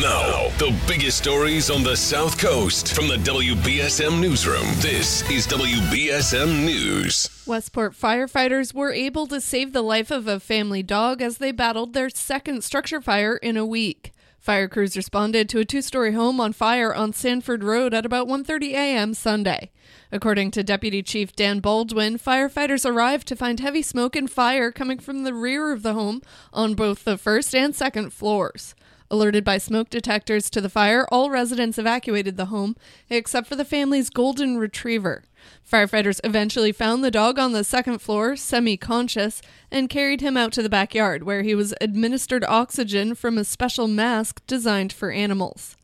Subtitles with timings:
[0.00, 4.66] Now, the biggest stories on the South Coast from the WBSM Newsroom.
[4.78, 7.44] This is WBSM News.
[7.46, 11.92] Westport firefighters were able to save the life of a family dog as they battled
[11.92, 14.12] their second structure fire in a week.
[14.40, 18.72] Fire crews responded to a two-story home on fire on Sanford Road at about 1:30
[18.72, 19.14] a.m.
[19.14, 19.70] Sunday.
[20.10, 24.98] According to Deputy Chief Dan Baldwin, firefighters arrived to find heavy smoke and fire coming
[24.98, 26.20] from the rear of the home
[26.52, 28.74] on both the first and second floors.
[29.10, 32.74] Alerted by smoke detectors to the fire, all residents evacuated the home
[33.10, 35.24] except for the family's golden retriever.
[35.70, 40.52] Firefighters eventually found the dog on the second floor, semi conscious, and carried him out
[40.52, 45.76] to the backyard where he was administered oxygen from a special mask designed for animals.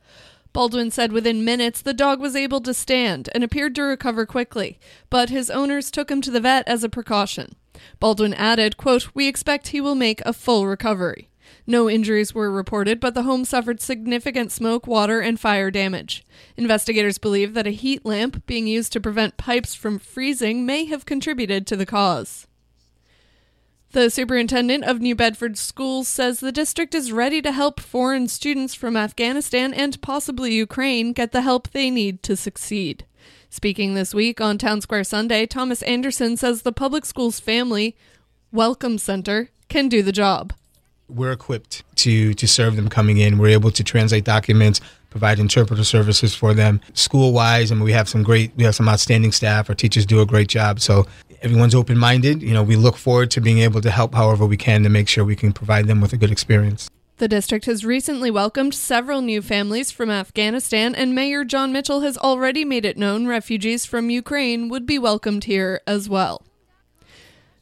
[0.53, 4.81] Baldwin said within minutes the dog was able to stand and appeared to recover quickly,
[5.09, 7.55] but his owners took him to the vet as a precaution.
[8.01, 11.30] Baldwin added, quote, We expect he will make a full recovery.
[11.67, 16.25] No injuries were reported, but the home suffered significant smoke, water, and fire damage.
[16.57, 21.07] Investigators believe that a heat lamp being used to prevent pipes from freezing may have
[21.07, 22.47] contributed to the cause.
[23.93, 28.73] The superintendent of New Bedford Schools says the district is ready to help foreign students
[28.73, 33.05] from Afghanistan and possibly Ukraine get the help they need to succeed.
[33.49, 37.97] Speaking this week on Town Square Sunday, Thomas Anderson says the public schools family
[38.53, 40.53] welcome center can do the job
[41.11, 43.39] we're equipped to to serve them coming in.
[43.39, 44.81] We're able to translate documents,
[45.11, 47.71] provide interpreter services for them school wise.
[47.71, 49.69] Mean, we have some great, we have some outstanding staff.
[49.69, 50.81] Our teachers do a great job.
[50.81, 51.07] So
[51.43, 52.43] everyone's open minded.
[52.43, 55.09] You know, we look forward to being able to help however we can to make
[55.09, 56.89] sure we can provide them with a good experience.
[57.19, 62.17] The district has recently welcomed several new families from Afghanistan, and Mayor Jon Mitchell has
[62.17, 66.43] already made it known refugees from Ukraine would be welcomed here as well.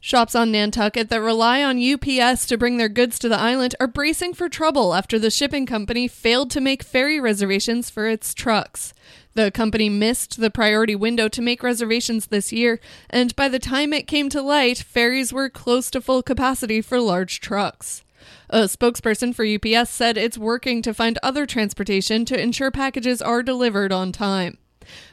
[0.00, 3.88] Shops on Nantucket that rely on UPS to bring their goods to the island are
[3.88, 8.94] bracing for trouble after the shipping company failed to make ferry reservations for its trucks.
[9.34, 12.78] The company missed the priority window to make reservations this year,
[13.10, 17.00] and by the time it came to light, ferries were close to full capacity for
[17.00, 18.04] large trucks.
[18.50, 23.42] A spokesperson for UPS said it's working to find other transportation to ensure packages are
[23.42, 24.58] delivered on time.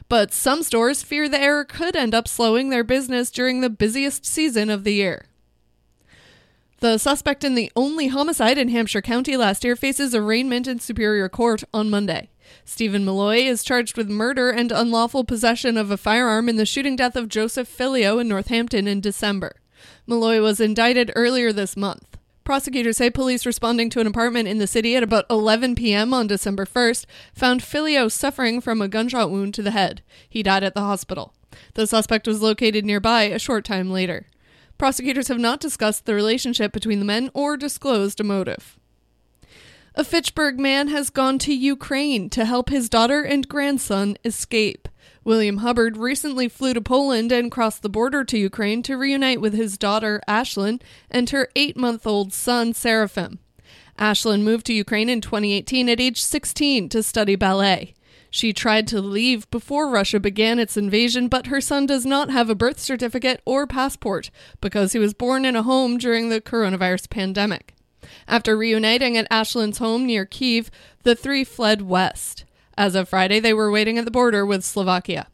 [0.08, 4.24] But some stores fear the error could end up slowing their business during the busiest
[4.24, 5.26] season of the year.
[6.80, 11.28] The suspect in the only homicide in Hampshire County last year faces arraignment in Superior
[11.28, 12.28] Court on Monday.
[12.64, 16.94] Stephen Malloy is charged with murder and unlawful possession of a firearm in the shooting
[16.94, 19.56] death of Joseph Filio in Northampton in December.
[20.06, 22.15] Malloy was indicted earlier this month.
[22.46, 26.14] Prosecutors say police responding to an apartment in the city at about 11 p.m.
[26.14, 30.00] on December 1st found Filio suffering from a gunshot wound to the head.
[30.28, 31.34] He died at the hospital.
[31.74, 34.28] The suspect was located nearby a short time later.
[34.78, 38.78] Prosecutors have not discussed the relationship between the men or disclosed a motive.
[39.96, 44.88] A Fitchburg man has gone to Ukraine to help his daughter and grandson escape.
[45.26, 49.54] William Hubbard recently flew to Poland and crossed the border to Ukraine to reunite with
[49.54, 53.40] his daughter, Ashlyn, and her eight month old son, Seraphim.
[53.98, 57.94] Ashlyn moved to Ukraine in 2018 at age 16 to study ballet.
[58.30, 62.48] She tried to leave before Russia began its invasion, but her son does not have
[62.48, 67.10] a birth certificate or passport because he was born in a home during the coronavirus
[67.10, 67.74] pandemic.
[68.28, 70.70] After reuniting at Ashlyn's home near Kiev,
[71.02, 72.44] the three fled west.
[72.76, 75.28] As of Friday, they were waiting at the border with Slovakia.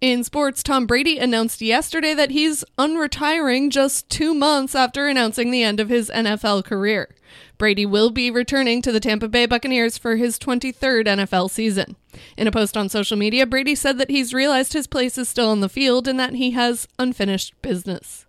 [0.00, 5.64] In sports, Tom Brady announced yesterday that he's unretiring just two months after announcing the
[5.64, 7.14] end of his NFL career.
[7.56, 11.96] Brady will be returning to the Tampa Bay Buccaneers for his 23rd NFL season.
[12.36, 15.48] In a post on social media, Brady said that he's realized his place is still
[15.48, 18.24] on the field and that he has unfinished business.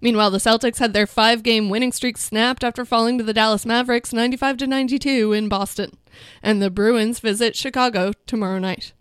[0.00, 4.14] Meanwhile, the Celtics had their five-game winning streak snapped after falling to the Dallas Mavericks
[4.14, 5.98] 95 to 92 in Boston,
[6.42, 8.92] and the Bruins visit Chicago tomorrow night.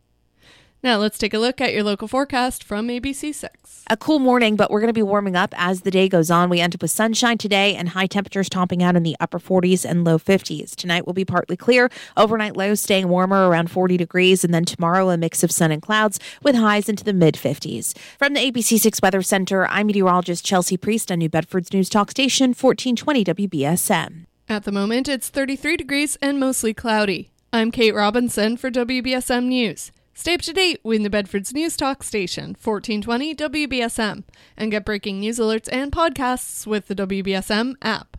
[0.83, 3.83] Now let's take a look at your local forecast from ABC6.
[3.87, 6.49] A cool morning, but we're going to be warming up as the day goes on.
[6.49, 9.85] We end up with sunshine today and high temperatures topping out in the upper 40s
[9.87, 10.75] and low 50s.
[10.75, 15.09] Tonight will be partly clear, overnight lows staying warmer around 40 degrees, and then tomorrow
[15.09, 17.95] a mix of sun and clouds with highs into the mid 50s.
[18.17, 22.55] From the ABC6 Weather Center, I'm meteorologist Chelsea Priest on New Bedford's News Talk Station
[22.55, 24.25] 1420 WBSM.
[24.51, 27.31] At the moment, it's 33 degrees and mostly cloudy.
[27.53, 29.93] I'm Kate Robinson for WBSM News.
[30.13, 34.25] Stay up to date with New Bedford's News Talk station, 1420 WBSM,
[34.57, 38.10] and get breaking news alerts and podcasts with the WBSM app.